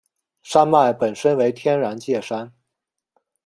[0.41, 2.51] 山脉本身为天然界山。